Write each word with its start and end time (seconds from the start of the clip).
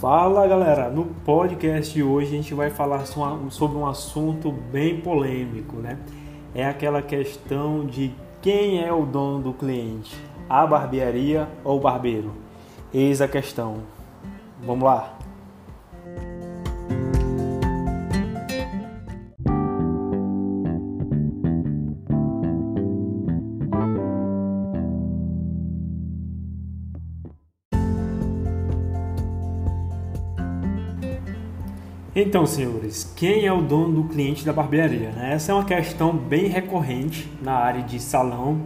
Fala 0.00 0.46
galera, 0.46 0.88
no 0.88 1.04
podcast 1.04 1.92
de 1.92 2.02
hoje 2.02 2.28
a 2.28 2.36
gente 2.38 2.54
vai 2.54 2.70
falar 2.70 3.04
sobre 3.04 3.76
um 3.76 3.86
assunto 3.86 4.50
bem 4.50 4.98
polêmico, 4.98 5.76
né? 5.76 5.98
É 6.54 6.64
aquela 6.64 7.02
questão 7.02 7.84
de 7.84 8.10
quem 8.40 8.82
é 8.82 8.90
o 8.90 9.04
dono 9.04 9.42
do 9.42 9.52
cliente, 9.52 10.16
a 10.48 10.66
barbearia 10.66 11.46
ou 11.62 11.76
o 11.76 11.80
barbeiro? 11.80 12.32
Eis 12.94 13.20
a 13.20 13.28
questão. 13.28 13.82
Vamos 14.64 14.84
lá. 14.84 15.18
Então, 32.22 32.44
senhores, 32.44 33.10
quem 33.16 33.46
é 33.46 33.52
o 33.52 33.62
dono 33.62 34.02
do 34.02 34.08
cliente 34.08 34.44
da 34.44 34.52
barbearia? 34.52 35.08
Né? 35.10 35.32
Essa 35.32 35.52
é 35.52 35.54
uma 35.54 35.64
questão 35.64 36.14
bem 36.14 36.48
recorrente 36.48 37.26
na 37.40 37.54
área 37.54 37.82
de 37.82 37.98
salão 37.98 38.60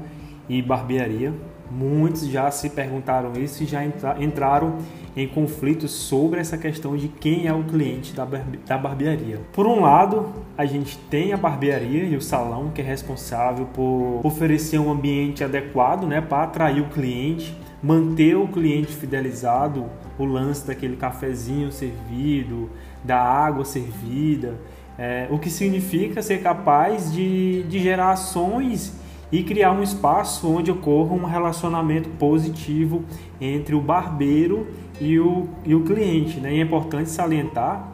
e 0.49 0.61
barbearia. 0.61 1.33
Muitos 1.71 2.27
já 2.27 2.51
se 2.51 2.69
perguntaram 2.69 3.33
isso 3.35 3.63
e 3.63 3.67
já 3.67 3.81
entraram 4.19 4.79
em 5.17 5.29
conflitos 5.29 5.93
sobre 5.93 6.41
essa 6.41 6.59
questão 6.59 6.97
de 6.97 7.07
quem 7.07 7.47
é 7.47 7.53
o 7.53 7.63
cliente 7.63 8.13
da, 8.13 8.25
da 8.67 8.77
barbearia. 8.77 9.41
Por 9.53 9.69
um 9.69 9.83
lado, 9.83 10.27
a 10.59 10.67
gente 10.67 10.99
tem 11.09 11.33
a 11.33 11.37
barbearia 11.37 12.03
e 12.03 12.17
o 12.17 12.21
salão 12.21 12.73
que 12.75 12.81
é 12.81 12.85
responsável 12.85 13.67
por 13.67 14.21
oferecer 14.25 14.81
um 14.81 14.91
ambiente 14.91 15.45
adequado 15.45 16.07
né, 16.09 16.21
para 16.21 16.43
atrair 16.43 16.81
o 16.81 16.89
cliente, 16.89 17.57
manter 17.81 18.35
o 18.35 18.49
cliente 18.49 18.93
fidelizado, 18.93 19.87
o 20.19 20.25
lance 20.25 20.67
daquele 20.67 20.97
cafezinho 20.97 21.71
servido, 21.71 22.69
da 23.05 23.21
água 23.21 23.65
servida, 23.65 24.59
é, 24.99 25.29
o 25.31 25.39
que 25.39 25.51
significa 25.51 26.23
ser 26.23 26.43
capaz 26.43 27.13
de, 27.13 27.63
de 27.65 27.79
gerar 27.79 28.13
ações 28.13 28.99
e 29.31 29.43
criar 29.43 29.73
um 29.73 29.83
espaço 29.83 30.49
onde 30.49 30.71
ocorra 30.71 31.13
um 31.13 31.25
relacionamento 31.25 32.09
positivo 32.11 33.05
entre 33.41 33.75
o 33.75 33.81
barbeiro 33.81 34.69
e 35.01 35.19
o, 35.19 35.49
e 35.65 35.75
o 35.75 35.83
cliente. 35.83 36.39
Né? 36.39 36.55
E 36.55 36.61
é 36.61 36.63
importante 36.63 37.11
salientar 37.11 37.89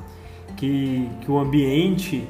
que, 0.57 1.09
que 1.23 1.31
o 1.31 1.39
ambiente, 1.39 2.29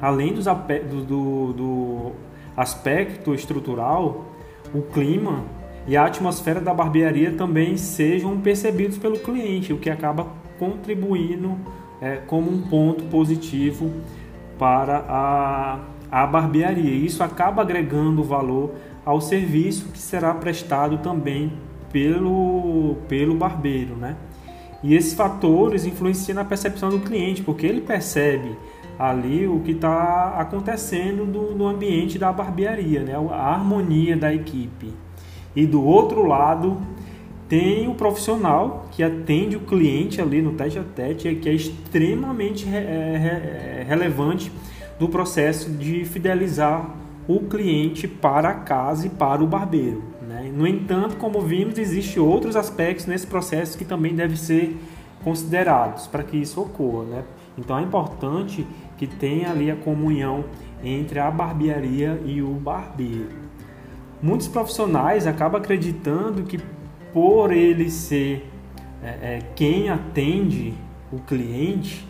além 0.00 0.32
dos, 0.32 0.44
do, 0.44 1.04
do, 1.04 1.52
do 1.52 2.12
aspecto 2.56 3.34
estrutural, 3.34 4.26
o 4.72 4.82
clima 4.82 5.44
e 5.86 5.96
a 5.96 6.04
atmosfera 6.04 6.60
da 6.60 6.72
barbearia 6.72 7.32
também 7.32 7.76
sejam 7.76 8.40
percebidos 8.40 8.98
pelo 8.98 9.18
cliente, 9.18 9.72
o 9.72 9.78
que 9.78 9.90
acaba 9.90 10.28
contribuindo 10.58 11.56
é, 12.00 12.16
como 12.26 12.50
um 12.50 12.62
ponto 12.62 13.04
positivo 13.04 13.90
para 14.58 15.04
a, 15.08 15.80
a 16.10 16.26
barbearia. 16.26 16.94
Isso 16.94 17.22
acaba 17.22 17.62
agregando 17.62 18.22
valor 18.22 18.74
ao 19.04 19.20
serviço 19.20 19.86
que 19.92 19.98
será 19.98 20.34
prestado 20.34 20.98
também 20.98 21.52
pelo, 21.92 22.96
pelo 23.08 23.34
barbeiro, 23.34 23.96
né? 23.96 24.16
E 24.82 24.94
esses 24.94 25.14
fatores 25.14 25.84
influenciam 25.84 26.36
na 26.36 26.44
percepção 26.44 26.90
do 26.90 27.00
cliente, 27.00 27.42
porque 27.42 27.66
ele 27.66 27.80
percebe 27.80 28.56
ali 28.98 29.46
o 29.46 29.60
que 29.60 29.72
está 29.72 30.34
acontecendo 30.38 31.24
no, 31.26 31.54
no 31.54 31.66
ambiente 31.66 32.18
da 32.18 32.32
barbearia, 32.32 33.00
né? 33.02 33.14
a 33.30 33.54
harmonia 33.54 34.16
da 34.16 34.32
equipe. 34.32 34.92
E 35.54 35.66
do 35.66 35.82
outro 35.82 36.26
lado, 36.26 36.78
tem 37.48 37.88
o 37.88 37.94
profissional 37.94 38.86
que 38.90 39.02
atende 39.02 39.56
o 39.56 39.60
cliente 39.60 40.20
ali 40.20 40.42
no 40.42 40.52
tete 40.52 40.78
a 40.78 40.82
tete, 40.82 41.34
que 41.36 41.48
é 41.48 41.52
extremamente 41.52 42.66
re, 42.66 42.76
é, 42.76 43.80
é, 43.80 43.84
relevante 43.86 44.50
do 44.98 45.08
processo 45.08 45.70
de 45.70 46.04
fidelizar 46.04 46.90
o 47.28 47.40
cliente 47.40 48.08
para 48.08 48.50
a 48.50 48.54
casa 48.54 49.06
e 49.06 49.10
para 49.10 49.42
o 49.42 49.46
barbeiro. 49.46 50.02
Né? 50.26 50.50
No 50.54 50.66
entanto, 50.66 51.16
como 51.16 51.40
vimos, 51.40 51.78
existem 51.78 52.22
outros 52.22 52.56
aspectos 52.56 53.06
nesse 53.06 53.26
processo 53.26 53.78
que 53.78 53.84
também 53.84 54.14
devem 54.14 54.36
ser 54.36 54.76
considerados 55.22 56.06
para 56.06 56.22
que 56.22 56.36
isso 56.36 56.60
ocorra. 56.60 57.04
Né? 57.04 57.24
Então 57.58 57.78
é 57.78 57.82
importante 57.82 58.66
que 58.96 59.06
tenha 59.06 59.50
ali 59.50 59.70
a 59.70 59.76
comunhão 59.76 60.44
entre 60.82 61.18
a 61.18 61.30
barbearia 61.30 62.20
e 62.24 62.42
o 62.42 62.50
barbeiro. 62.50 63.46
Muitos 64.22 64.48
profissionais 64.48 65.26
acabam 65.26 65.60
acreditando 65.60 66.42
que 66.42 66.58
por 67.16 67.50
ele 67.50 67.88
ser 67.88 68.46
é, 69.02 69.06
é, 69.06 69.38
quem 69.54 69.88
atende 69.88 70.74
o 71.10 71.18
cliente, 71.18 72.06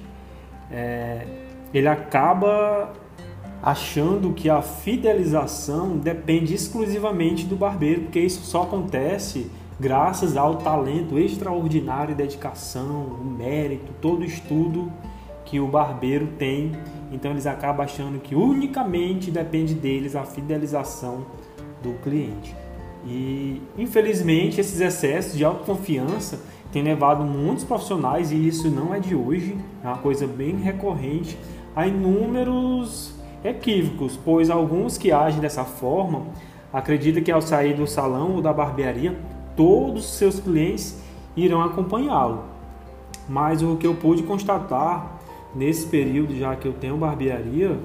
é, 0.69 1.25
ele 1.73 1.87
acaba 1.87 2.93
achando 3.63 4.33
que 4.33 4.51
a 4.51 4.61
fidelização 4.61 5.97
depende 5.97 6.55
exclusivamente 6.55 7.47
do 7.47 7.55
barbeiro, 7.55 8.01
porque 8.01 8.19
isso 8.19 8.41
só 8.41 8.65
acontece 8.65 9.49
graças 9.79 10.37
ao 10.37 10.57
talento 10.57 11.17
extraordinário 11.21 12.13
dedicação, 12.13 13.05
o 13.05 13.25
mérito, 13.25 13.93
todo 14.01 14.23
o 14.23 14.25
estudo 14.25 14.93
que 15.45 15.61
o 15.61 15.69
barbeiro 15.69 16.27
tem. 16.37 16.73
Então 17.13 17.31
eles 17.31 17.47
acabam 17.47 17.85
achando 17.85 18.19
que 18.19 18.35
unicamente 18.35 19.31
depende 19.31 19.73
deles 19.73 20.17
a 20.17 20.25
fidelização 20.25 21.25
do 21.81 21.93
cliente. 22.03 22.66
E 23.07 23.63
infelizmente 23.79 24.61
esses 24.61 24.81
excessos 24.81 25.37
de 25.37 25.45
autoconfiança 25.45 26.41
têm 26.73 26.83
levado 26.83 27.23
muitos 27.23 27.65
profissionais, 27.65 28.33
e 28.33 28.49
isso 28.49 28.69
não 28.69 28.93
é 28.93 28.99
de 28.99 29.15
hoje, 29.15 29.57
é 29.83 29.87
uma 29.87 29.99
coisa 29.99 30.27
bem 30.27 30.57
recorrente, 30.57 31.39
a 31.75 31.87
inúmeros 31.87 33.15
equívocos, 33.45 34.19
pois 34.23 34.51
alguns 34.51 34.99
que 34.99 35.13
agem 35.13 35.41
dessa 35.41 35.65
forma 35.65 36.27
acreditam 36.73 37.23
que 37.23 37.31
ao 37.31 37.41
sair 37.41 37.75
do 37.75 37.87
salão 37.87 38.33
ou 38.33 38.43
da 38.43 38.53
barbearia, 38.53 39.17
todos 39.55 40.05
os 40.05 40.15
seus 40.17 40.41
clientes 40.41 41.01
irão 41.37 41.63
acompanhá-lo. 41.63 42.45
Mas 43.29 43.63
o 43.63 43.77
que 43.77 43.87
eu 43.87 43.95
pude 43.95 44.23
constatar 44.23 45.19
nesse 45.55 45.87
período, 45.87 46.37
já 46.37 46.57
que 46.57 46.67
eu 46.67 46.73
tenho 46.73 46.97
barbearia, 46.97 47.79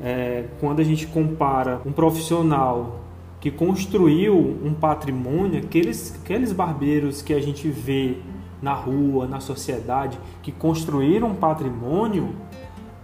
é, 0.00 0.44
quando 0.60 0.80
a 0.80 0.84
gente 0.84 1.06
compara 1.06 1.80
um 1.84 1.92
profissional 1.92 3.00
que 3.40 3.50
construiu 3.50 4.36
um 4.36 4.74
patrimônio, 4.74 5.60
aqueles, 5.60 6.18
aqueles 6.22 6.52
barbeiros 6.52 7.22
que 7.22 7.32
a 7.32 7.40
gente 7.40 7.68
vê 7.68 8.16
na 8.60 8.74
rua, 8.74 9.26
na 9.26 9.40
sociedade, 9.40 10.18
que 10.42 10.50
construíram 10.50 11.28
um 11.28 11.34
patrimônio, 11.34 12.34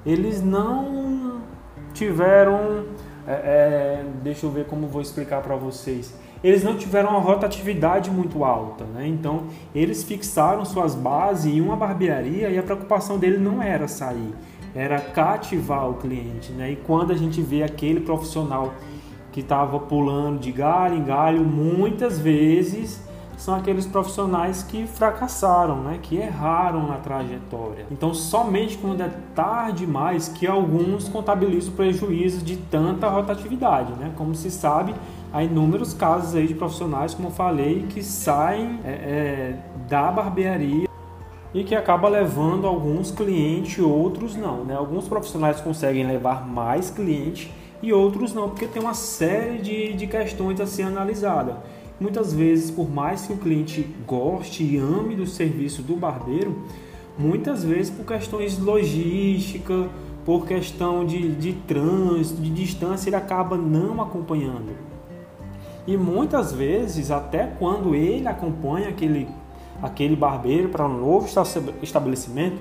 eles 0.04 0.42
não 0.42 1.40
tiveram. 1.92 2.84
É, 3.26 3.32
é, 3.32 4.04
deixa 4.22 4.44
eu 4.44 4.50
ver 4.50 4.66
como 4.66 4.86
vou 4.86 5.00
explicar 5.00 5.40
para 5.40 5.56
vocês. 5.56 6.14
Eles 6.42 6.62
não 6.62 6.76
tiveram 6.76 7.10
uma 7.10 7.20
rotatividade 7.20 8.10
muito 8.10 8.44
alta, 8.44 8.84
né? 8.84 9.06
Então 9.06 9.44
eles 9.74 10.02
fixaram 10.02 10.62
suas 10.64 10.94
bases 10.94 11.46
em 11.46 11.60
uma 11.60 11.74
barbearia 11.74 12.50
e 12.50 12.58
a 12.58 12.62
preocupação 12.62 13.18
dele 13.18 13.38
não 13.38 13.62
era 13.62 13.88
sair, 13.88 14.34
era 14.74 15.00
cativar 15.00 15.88
o 15.88 15.94
cliente, 15.94 16.52
né? 16.52 16.72
E 16.72 16.76
quando 16.76 17.12
a 17.12 17.16
gente 17.16 17.40
vê 17.40 17.62
aquele 17.62 18.00
profissional 18.00 18.74
que 19.34 19.40
estava 19.40 19.80
pulando 19.80 20.38
de 20.38 20.52
galho 20.52 20.94
em 20.94 21.02
galho, 21.02 21.44
muitas 21.44 22.20
vezes 22.20 23.02
são 23.36 23.56
aqueles 23.56 23.84
profissionais 23.84 24.62
que 24.62 24.86
fracassaram, 24.86 25.82
né? 25.82 25.98
que 26.00 26.16
erraram 26.16 26.86
na 26.86 26.98
trajetória. 26.98 27.84
Então, 27.90 28.14
somente 28.14 28.78
quando 28.78 29.00
é 29.00 29.10
tarde 29.34 29.84
demais 29.84 30.28
que 30.28 30.46
alguns 30.46 31.08
contabilizam 31.08 31.74
prejuízo 31.74 32.44
de 32.44 32.56
tanta 32.56 33.08
rotatividade. 33.08 33.92
Né? 33.94 34.12
Como 34.16 34.36
se 34.36 34.52
sabe, 34.52 34.94
há 35.32 35.42
inúmeros 35.42 35.92
casos 35.92 36.36
aí 36.36 36.46
de 36.46 36.54
profissionais, 36.54 37.12
como 37.12 37.26
eu 37.26 37.32
falei, 37.32 37.86
que 37.90 38.04
saem 38.04 38.78
é, 38.84 38.88
é, 38.88 39.56
da 39.88 40.12
barbearia 40.12 40.88
e 41.52 41.64
que 41.64 41.74
acaba 41.74 42.08
levando 42.08 42.68
alguns 42.68 43.10
clientes, 43.10 43.80
outros 43.84 44.36
não. 44.36 44.64
Né? 44.64 44.76
Alguns 44.76 45.08
profissionais 45.08 45.60
conseguem 45.60 46.06
levar 46.06 46.46
mais 46.46 46.88
clientes 46.88 47.50
e 47.82 47.92
outros 47.92 48.32
não, 48.32 48.48
porque 48.48 48.66
tem 48.66 48.82
uma 48.82 48.94
série 48.94 49.58
de, 49.58 49.92
de 49.92 50.06
questões 50.06 50.60
a 50.60 50.66
ser 50.66 50.82
analisada. 50.82 51.58
Muitas 52.00 52.32
vezes, 52.32 52.70
por 52.70 52.90
mais 52.90 53.26
que 53.26 53.32
o 53.32 53.36
cliente 53.36 53.86
goste 54.06 54.64
e 54.64 54.76
ame 54.76 55.14
do 55.14 55.26
serviço 55.26 55.82
do 55.82 55.94
barbeiro, 55.94 56.62
muitas 57.16 57.62
vezes 57.64 57.90
por 57.90 58.04
questões 58.04 58.58
logística, 58.58 59.88
por 60.24 60.46
questão 60.46 61.04
de, 61.04 61.34
de 61.34 61.52
trânsito, 61.52 62.40
de 62.40 62.50
distância, 62.50 63.08
ele 63.08 63.16
acaba 63.16 63.56
não 63.56 64.00
acompanhando. 64.02 64.72
E 65.86 65.96
muitas 65.96 66.52
vezes, 66.52 67.10
até 67.10 67.46
quando 67.58 67.94
ele 67.94 68.26
acompanha 68.26 68.88
aquele, 68.88 69.28
aquele 69.82 70.16
barbeiro 70.16 70.70
para 70.70 70.86
um 70.86 70.98
novo 70.98 71.28
estabelecimento, 71.82 72.56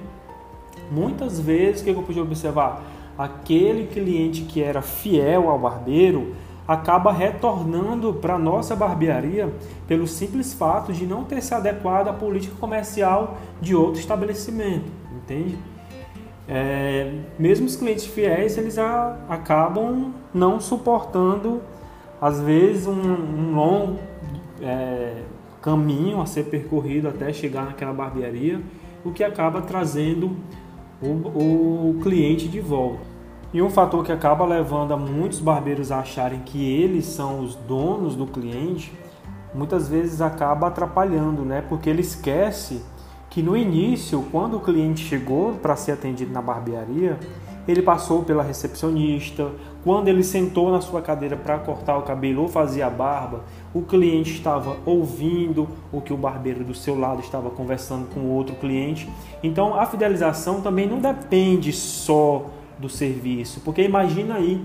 muitas 0.92 1.39
vezes 1.39 1.81
o 1.81 1.86
que 1.86 1.89
eu 1.92 2.04
pude 2.04 2.19
observar? 2.19 2.83
Aquele 3.18 3.88
cliente 3.88 4.42
que 4.44 4.62
era 4.62 4.81
fiel 4.81 5.50
ao 5.50 5.60
barbeiro 5.60 6.36
acaba 6.68 7.12
retornando 7.12 8.13
para 8.13 8.36
a 8.36 8.39
nossa 8.39 8.75
barbearia 8.75 9.54
pelo 9.88 10.07
simples 10.07 10.54
fato 10.54 10.94
de 10.94 11.06
não 11.06 11.24
ter 11.24 11.42
se 11.42 11.54
adequado 11.54 12.07
à 12.07 12.13
política 12.13 12.56
comercial 12.60 13.38
de 13.62 13.75
outro 13.75 14.00
estabelecimento, 14.00 14.89
entende? 15.15 15.57
É, 16.48 17.13
mesmo 17.39 17.65
os 17.65 17.75
clientes 17.75 18.06
fiéis, 18.06 18.57
eles 18.57 18.77
a, 18.77 19.18
acabam 19.30 20.13
não 20.33 20.60
suportando, 20.60 21.62
às 22.19 22.39
vezes, 22.42 22.88
um, 22.88 22.94
um 22.94 23.56
longo 23.56 24.00
é, 24.62 25.21
caminho 25.62 26.21
a 26.21 26.25
ser 26.25 26.45
percorrido 26.45 27.07
até 27.07 27.31
chegar 27.31 27.65
naquela 27.65 27.94
barbearia, 27.94 28.62
o 29.04 29.12
que 29.12 29.24
acaba 29.24 29.62
trazendo 29.62 30.36
o, 31.01 31.92
o 31.92 32.00
cliente 32.01 32.48
de 32.48 32.60
volta. 32.60 33.13
E 33.54 33.62
um 33.62 33.69
fator 33.69 34.04
que 34.04 34.12
acaba 34.12 34.45
levando 34.45 34.94
a 34.94 34.98
muitos 34.98 35.40
barbeiros 35.40 35.92
a 35.92 36.00
acharem 36.00 36.40
que 36.40 36.66
eles 36.66 37.06
são 37.06 37.40
os 37.40 37.56
donos 37.56 38.16
do 38.16 38.25
cliente, 38.25 38.92
muitas 39.54 39.88
vezes 39.88 40.22
acaba 40.22 40.68
atrapalhando, 40.68 41.44
né? 41.44 41.63
Porque 41.69 41.90
ele 41.90 42.01
esquece 42.01 42.81
que 43.30 43.42
no 43.42 43.56
início, 43.56 44.25
quando 44.31 44.57
o 44.57 44.60
cliente 44.60 45.04
chegou 45.04 45.54
para 45.54 45.75
ser 45.75 45.92
atendido 45.94 46.31
na 46.31 46.42
barbearia, 46.42 47.19
ele 47.68 47.81
passou 47.81 48.24
pela 48.24 48.44
recepcionista, 48.44 49.51
quando 49.84 50.07
ele 50.07 50.24
sentou 50.24 50.72
na 50.72 50.81
sua 50.81 51.01
cadeira 51.01 51.36
para 51.36 51.57
cortar 51.60 51.98
o 51.98 52.04
cabelo 52.04 52.44
ou 52.44 52.48
fazer 52.48 52.81
a 52.81 52.89
barba, 52.89 53.42
o 53.74 53.81
cliente 53.81 54.34
estava 54.34 54.78
ouvindo 54.86 55.68
o 55.92 56.00
que 56.00 56.14
o 56.14 56.18
barbeiro 56.18 56.64
do 56.64 56.75
seu 56.75 56.98
lado 56.98 57.22
estava 57.22 57.50
conversando 57.50 58.08
com 58.14 58.30
outro 58.30 58.56
cliente. 58.56 59.10
Então, 59.42 59.75
a 59.75 59.86
fidelização 59.86 60.62
também 60.62 60.88
não 60.88 61.00
depende 61.00 61.74
só 61.74 62.46
do 62.78 62.88
serviço. 62.88 63.62
Porque 63.62 63.81
imagina 63.81 64.36
aí 64.36 64.62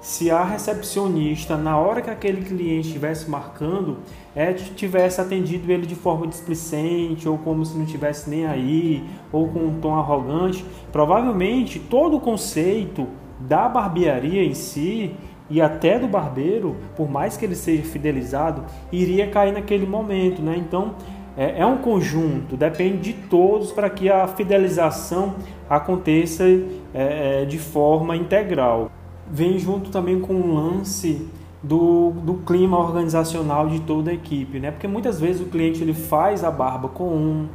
se 0.00 0.30
a 0.30 0.42
recepcionista, 0.42 1.56
na 1.56 1.76
hora 1.78 2.00
que 2.00 2.08
aquele 2.08 2.42
cliente 2.42 2.88
estivesse 2.88 3.28
marcando, 3.28 3.98
é, 4.34 4.52
tivesse 4.52 5.20
atendido 5.20 5.70
ele 5.70 5.86
de 5.86 5.94
forma 5.94 6.26
displicente, 6.26 7.28
ou 7.28 7.36
como 7.36 7.64
se 7.66 7.76
não 7.76 7.84
tivesse 7.84 8.28
nem 8.30 8.46
aí, 8.46 9.04
ou 9.30 9.48
com 9.48 9.58
um 9.60 9.80
tom 9.80 9.94
arrogante, 9.94 10.64
provavelmente 10.90 11.78
todo 11.78 12.16
o 12.16 12.20
conceito 12.20 13.06
da 13.40 13.68
barbearia 13.68 14.42
em 14.42 14.54
si 14.54 15.14
e 15.50 15.60
até 15.60 15.98
do 15.98 16.06
barbeiro, 16.06 16.76
por 16.96 17.10
mais 17.10 17.36
que 17.36 17.44
ele 17.44 17.56
seja 17.56 17.82
fidelizado, 17.82 18.64
iria 18.92 19.28
cair 19.28 19.52
naquele 19.52 19.84
momento, 19.84 20.40
né? 20.40 20.56
Então 20.56 20.94
é, 21.36 21.60
é 21.60 21.66
um 21.66 21.78
conjunto, 21.78 22.56
depende 22.56 23.12
de 23.12 23.12
todos 23.12 23.72
para 23.72 23.90
que 23.90 24.08
a 24.08 24.26
fidelização 24.28 25.34
aconteça 25.68 26.44
é, 26.44 27.42
é, 27.42 27.44
de 27.44 27.58
forma 27.58 28.16
integral. 28.16 28.90
Vem 29.30 29.58
junto 29.58 29.90
também 29.90 30.20
com 30.20 30.34
o 30.34 30.54
lance 30.54 31.28
do, 31.62 32.12
do 32.22 32.34
clima 32.34 32.78
organizacional 32.78 33.68
de 33.68 33.80
toda 33.80 34.10
a 34.10 34.14
equipe, 34.14 34.60
né? 34.60 34.70
Porque 34.70 34.86
muitas 34.86 35.20
vezes 35.20 35.42
o 35.42 35.46
cliente 35.46 35.82
ele 35.82 35.94
faz 35.94 36.44
a 36.44 36.50
barba 36.50 36.88
com 36.88 37.08
um, 37.08 37.48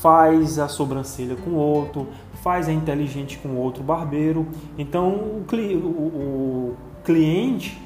faz 0.00 0.58
a 0.58 0.68
sobrancelha 0.68 1.36
com 1.36 1.52
outro, 1.52 2.06
faz 2.42 2.68
a 2.68 2.72
inteligente 2.72 3.38
com 3.38 3.56
outro 3.56 3.82
barbeiro. 3.82 4.46
Então 4.78 5.08
o, 5.08 5.44
o, 5.52 5.88
o 5.88 6.76
cliente 7.04 7.80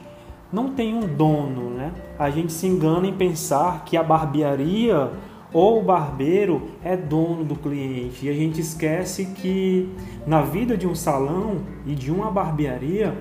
não 0.52 0.70
tem 0.70 0.94
um 0.94 1.06
dono, 1.06 1.70
né? 1.70 1.92
A 2.18 2.30
gente 2.30 2.52
se 2.52 2.66
engana 2.66 3.06
em 3.06 3.12
pensar 3.12 3.84
que 3.84 3.96
a 3.96 4.02
barbearia 4.02 5.10
ou 5.52 5.80
o 5.80 5.82
barbeiro 5.82 6.68
é 6.84 6.96
dono 6.96 7.44
do 7.44 7.54
cliente 7.54 8.26
e 8.26 8.28
a 8.28 8.32
gente 8.32 8.60
esquece 8.60 9.26
que 9.26 9.88
na 10.26 10.42
vida 10.42 10.76
de 10.76 10.86
um 10.86 10.94
salão 10.94 11.62
e 11.86 11.94
de 11.94 12.10
uma 12.10 12.30
barbearia 12.30 13.14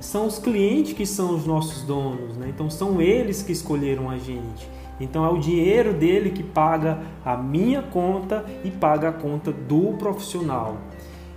são 0.00 0.26
os 0.26 0.38
clientes 0.38 0.92
que 0.92 1.04
são 1.04 1.34
os 1.34 1.44
nossos 1.44 1.82
donos, 1.82 2.36
né? 2.36 2.48
Então 2.48 2.70
são 2.70 3.00
eles 3.00 3.42
que 3.42 3.52
escolheram 3.52 4.08
a 4.08 4.16
gente. 4.16 4.68
Então 5.00 5.24
é 5.24 5.28
o 5.28 5.38
dinheiro 5.38 5.92
dele 5.92 6.30
que 6.30 6.42
paga 6.42 6.98
a 7.24 7.36
minha 7.36 7.82
conta 7.82 8.44
e 8.64 8.70
paga 8.70 9.08
a 9.10 9.12
conta 9.12 9.52
do 9.52 9.94
profissional. 9.98 10.76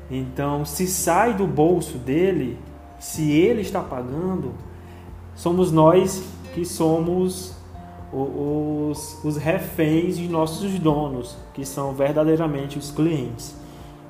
Então, 0.09 0.65
se 0.65 0.87
sai 0.87 1.33
do 1.33 1.47
bolso 1.47 1.97
dele, 1.97 2.57
se 3.01 3.31
ele 3.31 3.61
está 3.61 3.81
pagando, 3.81 4.53
somos 5.35 5.71
nós 5.71 6.23
que 6.53 6.63
somos 6.63 7.55
os, 8.13 9.19
os 9.25 9.37
reféns 9.37 10.17
de 10.17 10.27
nossos 10.27 10.77
donos, 10.77 11.35
que 11.51 11.65
são 11.65 11.93
verdadeiramente 11.93 12.77
os 12.77 12.91
clientes. 12.91 13.55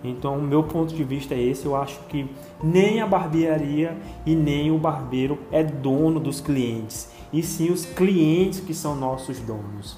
Então, 0.04 0.38
o 0.38 0.42
meu 0.42 0.64
ponto 0.64 0.94
de 0.94 1.04
vista 1.06 1.34
é 1.34 1.42
esse. 1.42 1.66
Eu 1.66 1.76
acho 1.76 2.02
que 2.10 2.30
nem 2.62 3.00
a 3.00 3.08
barbearia 3.08 3.98
e 4.26 4.36
nem 4.36 4.72
o 4.72 4.78
barbeiro 4.78 5.40
é 5.54 5.64
dono 5.64 6.20
dos 6.20 6.42
clientes, 6.42 7.12
e 7.32 7.42
sim 7.42 7.72
os 7.72 7.86
clientes 7.86 8.60
que 8.60 8.74
são 8.74 8.94
nossos 8.94 9.40
donos. 9.40 9.98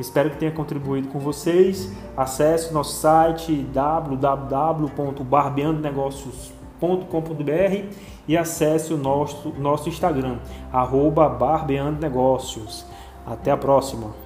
Espero 0.00 0.30
que 0.30 0.38
tenha 0.38 0.50
contribuído 0.50 1.06
com 1.08 1.20
vocês. 1.20 1.92
Acesse 2.16 2.72
nosso 2.72 2.96
site 2.96 3.52
www.barbeandonegócios.com.br 6.82 7.94
e 8.26 8.36
acesse 8.36 8.92
o 8.92 8.96
nosso, 8.96 9.50
nosso 9.58 9.88
Instagram, 9.88 10.38
arroba 10.72 11.28
barbeandonegócios. 11.28 12.84
Até 13.24 13.50
a 13.50 13.56
próxima! 13.56 14.21